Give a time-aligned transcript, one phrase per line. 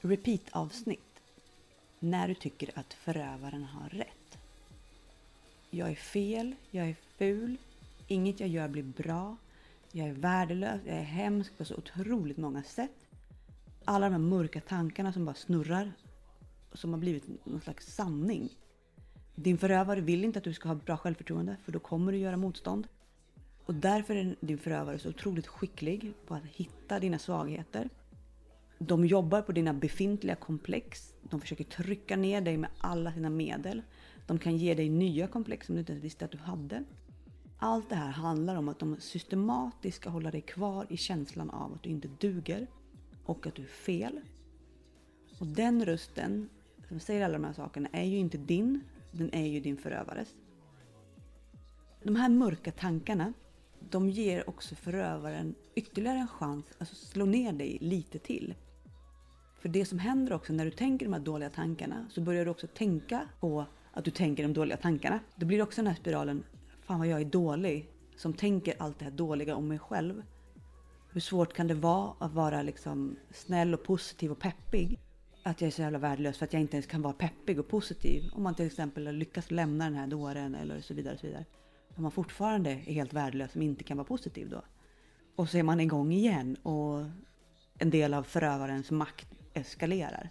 [0.00, 1.22] repeat-avsnitt
[1.98, 4.38] när du tycker att förövaren har rätt.
[5.70, 7.56] Jag är fel, jag är ful,
[8.06, 9.36] inget jag gör blir bra,
[9.92, 13.06] jag är värdelös, jag är hemsk på så otroligt många sätt.
[13.84, 15.92] Alla de här mörka tankarna som bara snurrar
[16.72, 18.48] som har blivit någon slags sanning.
[19.34, 22.36] Din förövare vill inte att du ska ha bra självförtroende för då kommer du göra
[22.36, 22.88] motstånd.
[23.64, 27.88] Och därför är din förövare så otroligt skicklig på att hitta dina svagheter.
[28.78, 31.14] De jobbar på dina befintliga komplex.
[31.22, 33.82] De försöker trycka ner dig med alla sina medel.
[34.26, 36.84] De kan ge dig nya komplex som du inte ens visste att du hade.
[37.58, 41.74] Allt det här handlar om att de systematiskt ska hålla dig kvar i känslan av
[41.74, 42.66] att du inte duger
[43.24, 44.20] och att du är fel.
[45.38, 46.48] Och den rösten
[46.88, 48.80] som säger alla de här sakerna är ju inte din,
[49.12, 50.34] den är ju din förövares.
[52.02, 53.32] De här mörka tankarna,
[53.90, 58.54] de ger också förövaren ytterligare en chans att slå ner dig lite till.
[59.60, 62.50] För det som händer också när du tänker de här dåliga tankarna så börjar du
[62.50, 65.20] också tänka på att du tänker de dåliga tankarna.
[65.36, 66.42] Då blir det också den här spiralen,
[66.82, 70.22] fan vad jag är dålig, som tänker allt det här dåliga om mig själv.
[71.10, 75.00] Hur svårt kan det vara att vara liksom snäll och positiv och peppig?
[75.42, 77.68] Att jag är så jävla värdelös för att jag inte ens kan vara peppig och
[77.68, 78.22] positiv.
[78.32, 81.14] Om man till exempel har lyckats lämna den här dåren eller så vidare.
[81.14, 81.44] Och så vidare.
[81.96, 84.62] Om man fortfarande är helt värdelös som inte kan vara positiv då.
[85.36, 87.04] Och så är man igång igen och
[87.78, 90.30] en del av förövarens makt eskalerar.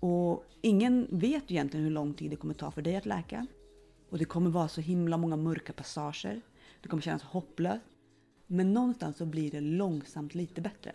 [0.00, 3.46] Och ingen vet egentligen hur lång tid det kommer ta för dig att läka.
[4.10, 6.40] Och det kommer vara så himla många mörka passager.
[6.82, 7.84] Det kommer kännas hopplöst.
[8.46, 10.92] Men någonstans så blir det långsamt lite bättre.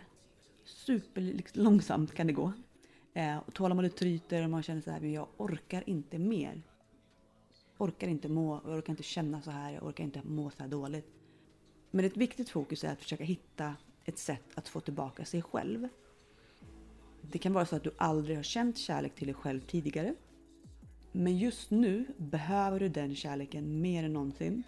[0.64, 2.52] Super liksom, långsamt kan det gå.
[3.14, 6.62] Eh, och tålamodet tryter och man känner så här, men jag orkar inte mer.
[7.78, 10.70] Orkar inte må, jag orkar inte känna så här, jag orkar inte må så här
[10.70, 11.10] dåligt.
[11.90, 13.74] Men ett viktigt fokus är att försöka hitta
[14.08, 15.88] ett sätt att få tillbaka sig själv.
[17.22, 20.14] Det kan vara så att du aldrig har känt kärlek till dig själv tidigare.
[21.12, 24.62] Men just nu behöver du den kärleken mer än någonsin.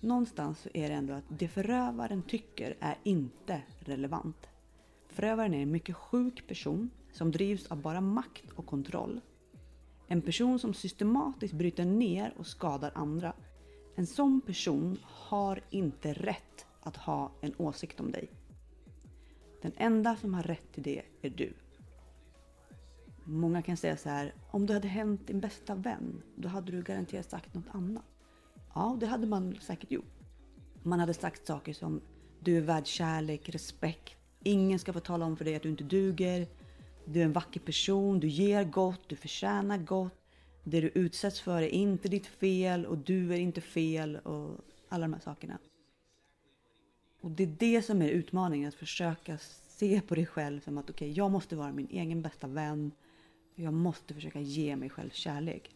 [0.00, 4.48] Någonstans så är det ändå att det förövaren tycker är inte relevant.
[5.08, 9.20] Förövaren är en mycket sjuk person som drivs av bara makt och kontroll.
[10.06, 13.32] En person som systematiskt bryter ner och skadar andra.
[13.94, 18.28] En sån person har inte rätt att ha en åsikt om dig.
[19.62, 21.52] Den enda som har rätt till det är du.
[23.24, 26.82] Många kan säga så här, om det hade hänt din bästa vän, då hade du
[26.82, 28.04] garanterat sagt något annat.
[28.74, 30.20] Ja, det hade man säkert gjort.
[30.82, 32.00] Man hade sagt saker som
[32.40, 35.84] du är värd kärlek, respekt, ingen ska få tala om för dig att du inte
[35.84, 36.46] duger,
[37.04, 40.24] du är en vacker person, du ger gott, du förtjänar gott,
[40.64, 45.04] det du utsätts för är inte ditt fel och du är inte fel och alla
[45.04, 45.58] de här sakerna.
[47.24, 50.90] Och det är det som är utmaningen, att försöka se på dig själv som att
[50.90, 52.92] okej, okay, jag måste vara min egen bästa vän.
[53.54, 55.70] Jag måste försöka ge mig själv kärlek.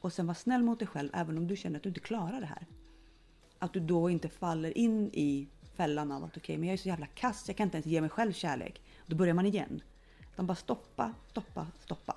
[0.00, 2.40] Och sen vara snäll mot dig själv även om du känner att du inte klarar
[2.40, 2.66] det här.
[3.58, 6.76] Att du då inte faller in i fällan av att okej, okay, men jag är
[6.76, 8.82] så jävla kass, jag kan inte ens ge mig själv kärlek.
[9.06, 9.82] Då börjar man igen.
[10.32, 12.16] Utan bara stoppa, stoppa, stoppa.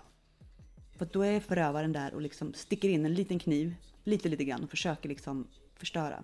[0.97, 4.63] För då är förövaren där och liksom sticker in en liten kniv, lite, lite grann
[4.63, 6.23] och försöker liksom förstöra.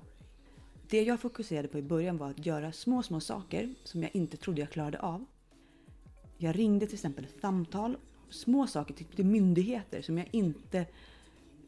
[0.94, 4.38] Det jag fokuserade på i början var att göra små, små saker som jag inte
[4.38, 5.26] trodde jag klarade av.
[6.38, 7.98] Jag ringde till exempel ett samtal,
[8.30, 10.86] små saker till myndigheter som jag inte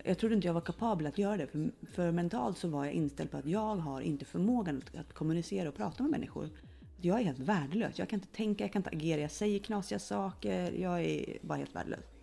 [0.03, 1.47] jag trodde inte jag var kapabel att göra det.
[1.47, 5.13] För, för mentalt så var jag inställd på att jag har inte förmågan att, att
[5.13, 6.49] kommunicera och prata med människor.
[7.01, 7.99] Jag är helt värdelös.
[7.99, 9.21] Jag kan inte tänka, jag kan inte agera.
[9.21, 10.71] Jag säger knasiga saker.
[10.71, 12.14] Jag är bara helt värdelös.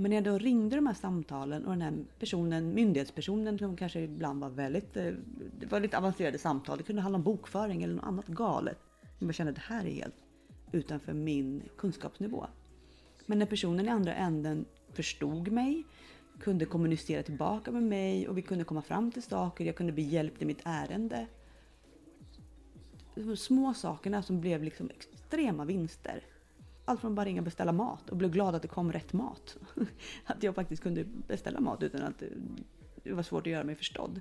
[0.00, 4.00] Men när jag då ringde de här samtalen och den här personen, myndighetspersonen som kanske
[4.00, 5.12] ibland var väldigt, eh,
[5.58, 6.78] det var lite avancerade samtal.
[6.78, 8.78] Det kunde handla om bokföring eller något annat galet.
[9.18, 10.14] Jag kände att det här är helt
[10.72, 12.46] utanför min kunskapsnivå.
[13.26, 15.84] Men när personen i andra änden förstod mig,
[16.40, 19.64] kunde kommunicera tillbaka med mig och vi kunde komma fram till saker.
[19.64, 21.26] Jag kunde bli hjälpt i mitt ärende.
[23.14, 26.24] De små sakerna som blev liksom extrema vinster.
[26.88, 29.56] Allt från bara ringa och beställa mat och bli glad att det kom rätt mat.
[30.24, 32.22] Att jag faktiskt kunde beställa mat utan att
[33.02, 34.20] det var svårt att göra mig förstådd.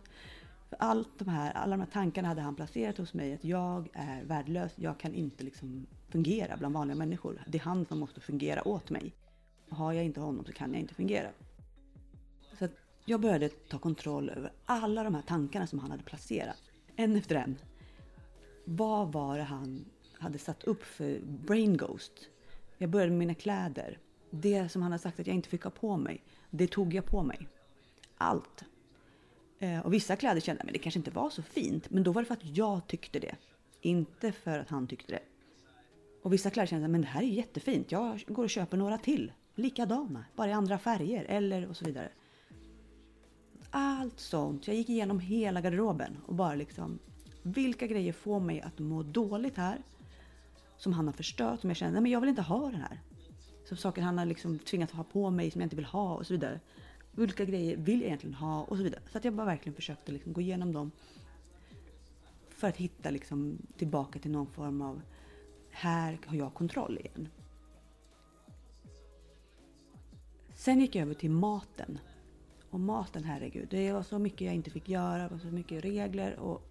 [0.69, 3.33] För allt de här, alla de här tankarna hade han placerat hos mig.
[3.33, 7.43] Att jag är värdelös, jag kan inte liksom fungera bland vanliga människor.
[7.47, 9.13] Det är han som måste fungera åt mig.
[9.69, 11.29] Har jag inte honom så kan jag inte fungera.
[12.59, 12.71] Så att
[13.05, 16.61] jag började ta kontroll över alla de här tankarna som han hade placerat.
[16.95, 17.55] En efter en.
[18.65, 19.85] Vad var det han
[20.19, 22.29] hade satt upp för brain ghost?
[22.77, 23.99] Jag började med mina kläder.
[24.29, 27.05] Det som han har sagt att jag inte fick ha på mig, det tog jag
[27.05, 27.47] på mig.
[28.17, 28.63] Allt.
[29.59, 31.89] Eh, och vissa kläder kände jag, men det kanske inte var så fint.
[31.89, 33.35] Men då var det för att jag tyckte det.
[33.81, 35.21] Inte för att han tyckte det.
[36.23, 37.91] Och vissa kläder kände jag, men det här är jättefint.
[37.91, 39.31] Jag går och köper några till.
[39.55, 42.09] Likadana, bara i andra färger eller och så vidare.
[43.69, 44.67] Allt sånt.
[44.67, 46.99] Jag gick igenom hela garderoben och bara liksom
[47.41, 49.81] vilka grejer får mig att må dåligt här?
[50.77, 53.01] Som han har förstört, som jag känner, nej men jag vill inte ha den här.
[53.69, 56.27] Så saker han har liksom tvingat ha på mig som jag inte vill ha och
[56.27, 56.59] så vidare.
[57.11, 59.01] Vilka grejer vill jag egentligen ha och så vidare.
[59.11, 60.91] Så att jag bara verkligen försökte liksom gå igenom dem.
[62.49, 65.01] För att hitta liksom tillbaka till någon form av,
[65.69, 67.29] här har jag kontroll igen.
[70.53, 71.99] Sen gick jag över till maten.
[72.69, 75.83] Och maten, herregud, det var så mycket jag inte fick göra, det var så mycket
[75.83, 76.66] regler och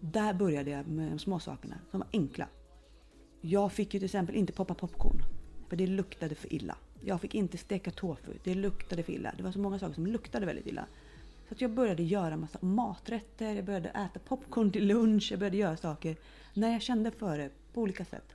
[0.00, 2.48] där började jag med de små sakerna som var enkla.
[3.40, 5.22] Jag fick ju till exempel inte poppa popcorn,
[5.68, 6.76] för det luktade för illa.
[7.00, 9.34] Jag fick inte steka tofu, det luktade för illa.
[9.36, 10.86] Det var så många saker som luktade väldigt illa.
[11.48, 15.56] Så att jag började göra massa maträtter, jag började äta popcorn till lunch, jag började
[15.56, 16.16] göra saker
[16.54, 18.34] när jag kände för det på olika sätt.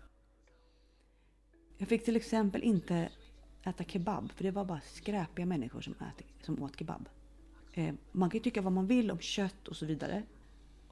[1.77, 3.09] Jag fick till exempel inte
[3.63, 7.09] äta kebab, för det var bara skräpiga människor som, äter, som åt kebab.
[7.73, 10.23] Eh, man kan ju tycka vad man vill om kött och så vidare.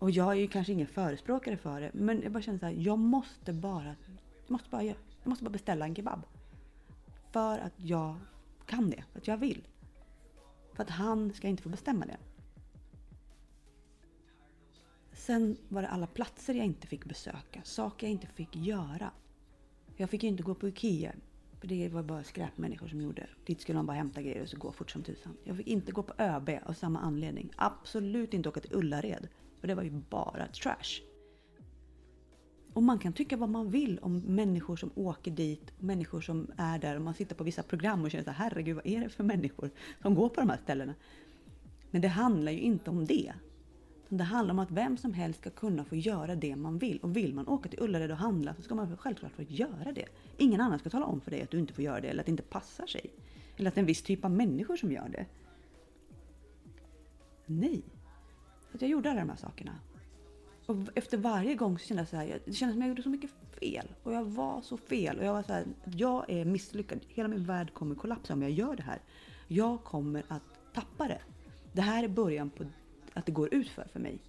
[0.04, 2.74] Och jag är ju kanske ingen förespråkare för det, men jag bara känner så här,
[2.74, 3.96] jag måste bara,
[4.46, 6.22] jag måste bara, jag måste bara beställa en kebab.
[7.32, 8.16] För att jag
[8.66, 9.68] kan det, för att jag vill.
[10.74, 12.18] För att han ska inte få bestämma det.
[15.14, 19.12] Sen var det alla platser jag inte fick besöka, saker jag inte fick göra.
[19.96, 21.14] Jag fick ju inte gå på IKEA,
[21.60, 23.28] för det var bara skräpmänniskor som gjorde.
[23.46, 25.38] Dit skulle man bara hämta grejer och så gå fort som tusan.
[25.44, 27.52] Jag fick inte gå på ÖB av samma anledning.
[27.56, 29.28] Absolut inte åka till Ullared.
[29.64, 31.02] För det var ju bara trash.
[32.74, 36.80] Och man kan tycka vad man vill om människor som åker dit, människor som är
[36.80, 39.10] där och man sitter på vissa program och känner så här, herregud vad är det
[39.10, 39.70] för människor
[40.02, 40.94] som går på de här ställena?
[41.92, 43.34] Men det handlar ju inte om det.
[44.10, 47.00] Det handlar om att vem som helst ska kunna få göra det man vill.
[47.00, 50.06] Och vill man åka till Ullared och handla så ska man självklart få göra det.
[50.38, 52.26] Ingen annan ska tala om för dig att du inte får göra det eller att
[52.26, 53.14] det inte passar sig.
[53.58, 55.26] Eller att det är en viss typ av människor som gör det.
[57.46, 57.84] Nej.
[58.74, 59.76] Att jag gjorde alla de här sakerna.
[60.66, 63.10] Och efter varje gång så kände jag så här, det kändes som jag gjorde så
[63.10, 63.88] mycket fel.
[64.04, 65.20] Och jag var så fel.
[65.20, 65.66] Och jag var så här,
[65.96, 67.00] jag är misslyckad.
[67.08, 69.00] Hela min värld kommer kollapsa om jag gör det här.
[69.48, 71.22] Jag kommer att tappa det.
[71.74, 72.64] Det här är början på
[73.14, 74.20] att det går ut för, för mig.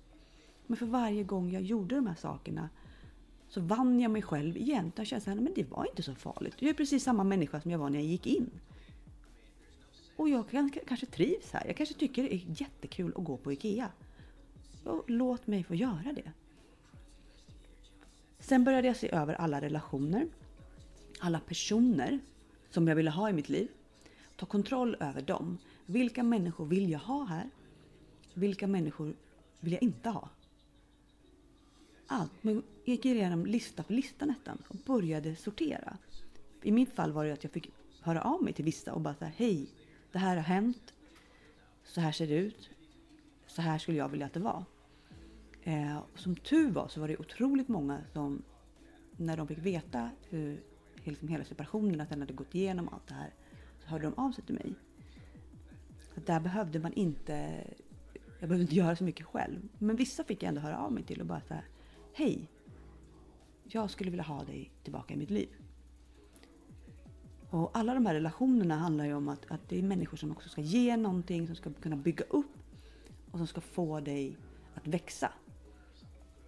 [0.66, 2.68] Men för varje gång jag gjorde de här sakerna
[3.48, 4.92] så vann jag mig själv igen.
[4.96, 6.54] Jag kände att det var inte så farligt.
[6.58, 8.50] Jag är precis samma människa som jag var när jag gick in.
[10.16, 10.44] Och jag
[10.86, 11.66] kanske trivs här.
[11.66, 13.88] Jag kanske tycker det är jättekul att gå på IKEA.
[14.84, 16.32] Och låt mig få göra det.
[18.38, 20.28] Sen började jag se över alla relationer,
[21.20, 22.20] alla personer
[22.70, 23.68] som jag ville ha i mitt liv.
[24.36, 25.58] Ta kontroll över dem.
[25.86, 27.50] Vilka människor vill jag ha här?
[28.34, 29.14] Vilka människor
[29.60, 30.28] vill jag inte ha?
[32.06, 32.32] Allt.
[32.40, 35.96] Men jag gick igenom lista för lista nästan och började sortera.
[36.62, 37.70] I mitt fall var det att jag fick
[38.00, 39.66] höra av mig till vissa och bara säga hej,
[40.12, 40.94] det här har hänt.
[41.84, 42.70] Så här ser det ut.
[43.46, 44.64] Så här skulle jag vilja att det var.
[45.66, 48.42] Eh, som tur var så var det otroligt många som
[49.16, 50.62] när de fick veta hur
[51.04, 53.34] liksom hela separationen, att den hade gått igenom allt det här,
[53.82, 54.74] så hörde de av sig till mig.
[56.14, 57.64] Så där behövde man inte,
[58.40, 59.68] jag behövde inte göra så mycket själv.
[59.78, 61.54] Men vissa fick jag ändå höra av mig till och bara så
[62.12, 62.48] hej,
[63.62, 65.48] jag skulle vilja ha dig tillbaka i mitt liv.
[67.50, 70.48] Och alla de här relationerna handlar ju om att, att det är människor som också
[70.48, 72.56] ska ge någonting, som ska kunna bygga upp
[73.30, 74.36] och som ska få dig
[74.74, 75.32] att växa.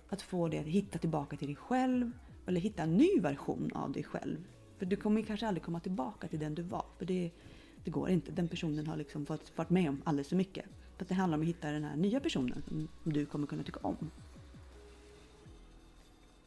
[0.09, 2.13] Att få dig att hitta tillbaka till dig själv
[2.47, 4.45] eller hitta en ny version av dig själv.
[4.79, 6.85] För du kommer kanske aldrig komma tillbaka till den du var.
[6.99, 7.31] För det,
[7.85, 8.31] det går inte.
[8.31, 10.65] Den personen har liksom fått varit med om alldeles för mycket.
[10.97, 13.81] För det handlar om att hitta den här nya personen som du kommer kunna tycka
[13.83, 14.11] om.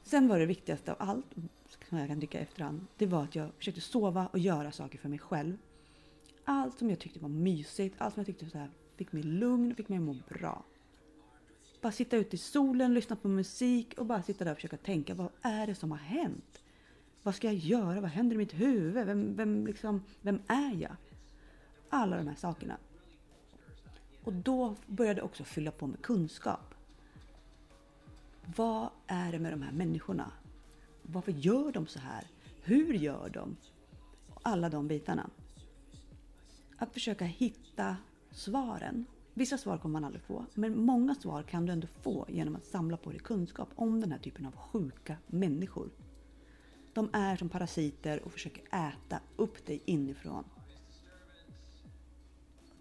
[0.03, 1.25] Sen var det viktigaste av allt,
[1.89, 5.09] som jag kan tycka efterhand, det var att jag försökte sova och göra saker för
[5.09, 5.57] mig själv.
[6.43, 9.75] Allt som jag tyckte var mysigt, allt som jag tyckte så här, fick mig lugn,
[9.75, 10.63] fick mig att må bra.
[11.81, 15.13] Bara sitta ute i solen, lyssna på musik och bara sitta där och försöka tänka
[15.13, 16.63] vad är det som har hänt?
[17.23, 18.01] Vad ska jag göra?
[18.01, 19.05] Vad händer i mitt huvud?
[19.05, 20.95] Vem, vem, liksom, vem är jag?
[21.89, 22.77] Alla de här sakerna.
[24.23, 26.75] Och då började jag också fylla på med kunskap.
[28.55, 30.31] Vad är det med de här människorna?
[31.01, 32.27] Varför gör de så här?
[32.63, 33.57] Hur gör de?
[34.29, 35.29] Och alla de bitarna.
[36.77, 37.97] Att försöka hitta
[38.31, 39.05] svaren
[39.39, 42.65] Vissa svar kommer man aldrig få, men många svar kan du ändå få genom att
[42.65, 45.89] samla på dig kunskap om den här typen av sjuka människor.
[46.93, 50.43] De är som parasiter och försöker äta upp dig inifrån.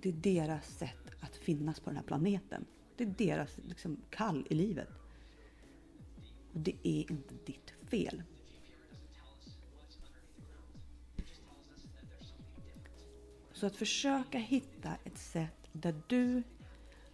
[0.01, 2.65] Det är deras sätt att finnas på den här planeten.
[2.97, 4.89] Det är deras liksom, kall i livet.
[6.53, 8.23] Och det är inte ditt fel.
[13.53, 16.43] Så att försöka hitta ett sätt där du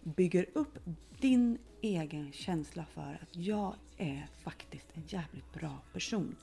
[0.03, 0.79] bygger upp
[1.19, 6.35] din egen känsla för att jag är faktiskt en jävligt bra person.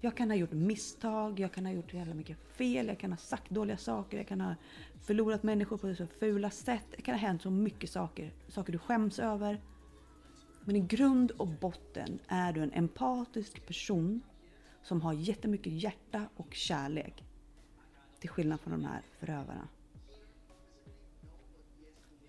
[0.00, 3.16] Jag kan ha gjort misstag, jag kan ha gjort jävla mycket fel, jag kan ha
[3.16, 4.54] sagt dåliga saker, jag kan ha
[5.02, 6.86] förlorat människor på så fula sätt.
[6.96, 9.60] Det kan ha hänt så mycket saker, saker du skäms över.
[10.64, 14.20] Men i grund och botten är du en empatisk person
[14.82, 17.24] som har jättemycket hjärta och kärlek.
[18.20, 19.68] Till skillnad från de här förövarna.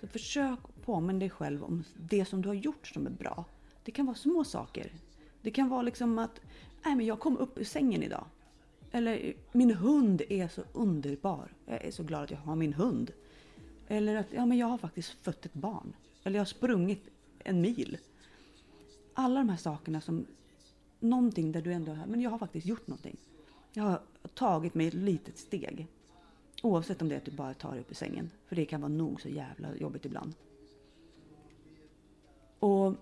[0.06, 3.46] Så försök påminna dig själv om det som du har gjort som är bra.
[3.84, 4.92] Det kan vara små saker.
[5.42, 6.42] Det kan vara liksom att
[6.86, 8.26] Nej, men jag kom upp ur sängen idag.
[8.92, 11.54] Eller min hund är så underbar.
[11.66, 13.12] Jag är så glad att jag har min hund.
[13.88, 15.94] Eller att ja, men jag har faktiskt fött ett barn.
[16.24, 17.10] Eller jag har sprungit
[17.40, 17.98] en mil.
[19.14, 20.26] Alla de här sakerna som
[21.00, 23.18] någonting där du ändå, men jag har faktiskt gjort någonting.
[23.74, 24.02] Jag har
[24.34, 25.88] tagit mig ett litet steg.
[26.66, 28.32] Oavsett om det är att du bara tar dig upp ur sängen.
[28.48, 30.34] För det kan vara nog så jävla jobbigt ibland.
[32.60, 32.96] Och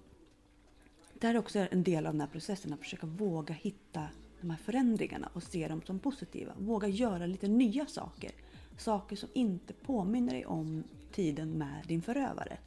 [1.13, 4.07] det här är också en del av den här processen, att försöka våga hitta
[4.41, 6.53] de här förändringarna och se dem som positiva.
[6.57, 8.31] Våga göra lite nya saker.
[8.77, 12.57] Saker som inte påminner dig om tiden med din förövare.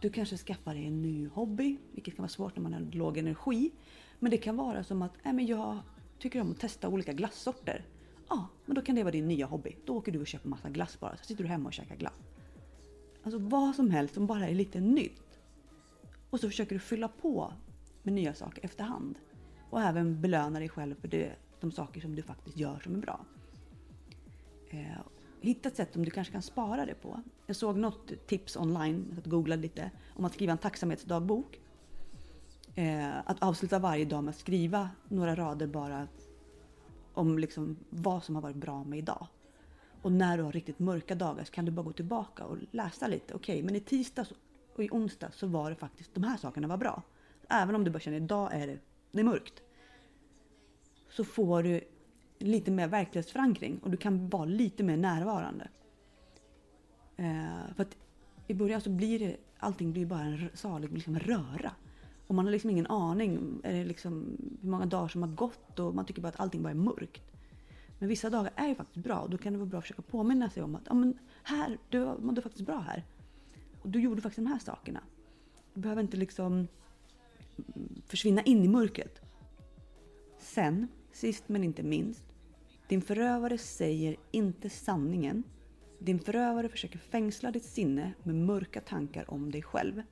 [0.00, 3.18] Du kanske skaffar dig en ny hobby, vilket kan vara svårt när man har låg
[3.18, 3.70] energi.
[4.18, 5.78] Men det kan vara som att äh, men jag
[6.18, 7.84] tycker om att testa olika glassorter.
[8.32, 9.76] Ja, men då kan det vara din nya hobby.
[9.84, 12.20] Då åker du och köper massa glass bara, så sitter du hemma och käkar glass.
[13.22, 15.40] Alltså vad som helst som bara är lite nytt.
[16.30, 17.52] Och så försöker du fylla på
[18.02, 19.18] med nya saker efterhand.
[19.70, 22.98] Och även belöna dig själv för det, de saker som du faktiskt gör som är
[22.98, 23.24] bra.
[24.70, 25.02] Eh,
[25.40, 27.22] hitta ett sätt som du kanske kan spara det på.
[27.46, 31.60] Jag såg något tips online, Jag googlade lite, om att skriva en tacksamhetsdagbok.
[32.74, 36.08] Eh, att avsluta varje dag med att skriva några rader bara
[37.14, 39.26] om liksom vad som har varit bra med idag.
[40.02, 43.06] Och när du har riktigt mörka dagar så kan du bara gå tillbaka och läsa
[43.06, 43.34] lite.
[43.34, 44.32] Okej, okay, men i tisdags
[44.74, 47.02] och i onsdag så var det faktiskt de här sakerna var bra.
[47.48, 48.78] Även om du bara känner idag är det,
[49.12, 49.62] det är mörkt.
[51.10, 51.80] Så får du
[52.38, 55.68] lite mer verklighetsförankring och du kan vara lite mer närvarande.
[57.16, 57.96] Eh, för att
[58.46, 61.72] i början så blir det, allting blir bara en salig liksom röra.
[62.32, 65.94] Och man har liksom ingen aning är liksom, hur många dagar som har gått och
[65.94, 67.22] man tycker bara att allting bara är mörkt.
[67.98, 70.02] Men vissa dagar är ju faktiskt bra och då kan det vara bra att försöka
[70.02, 73.04] påminna sig om att ja, men här, du mådde faktiskt bra här.
[73.82, 75.00] Och du gjorde faktiskt de här sakerna.
[75.74, 76.68] Du behöver inte liksom
[78.06, 79.20] försvinna in i mörkret.
[80.38, 82.24] Sen, sist men inte minst.
[82.88, 85.42] Din förövare säger inte sanningen.
[85.98, 90.02] Din förövare försöker fängsla ditt sinne med mörka tankar om dig själv.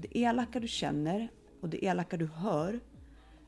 [0.00, 1.28] Det elaka du känner
[1.60, 2.80] och det elaka du hör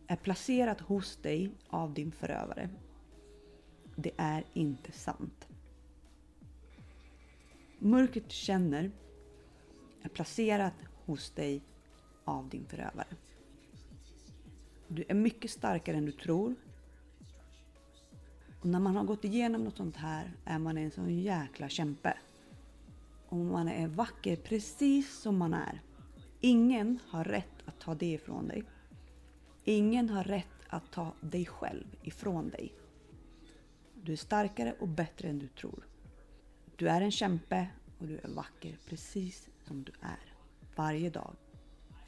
[0.06, 2.68] är placerat hos dig av din förövare.
[3.96, 5.48] Det är inte sant.
[7.78, 8.90] Mörkret du känner
[10.02, 11.62] är placerat hos dig
[12.24, 13.16] av din förövare.
[14.88, 16.54] Du är mycket starkare än du tror.
[18.60, 22.18] Och när man har gått igenom något sånt här är man en sån jäkla kämpe.
[23.28, 25.82] Och man är vacker precis som man är.
[26.44, 28.64] Ingen har rätt att ta det ifrån dig.
[29.64, 32.72] Ingen har rätt att ta dig själv ifrån dig.
[34.02, 35.86] Du är starkare och bättre än du tror.
[36.76, 37.66] Du är en kämpe
[37.98, 40.34] och du är vacker precis som du är.
[40.76, 41.34] Varje dag.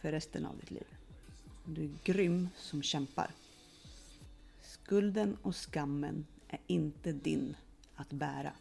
[0.00, 0.86] För resten av ditt liv.
[1.64, 3.30] Du är grym som kämpar.
[4.60, 7.56] Skulden och skammen är inte din
[7.94, 8.52] att bära.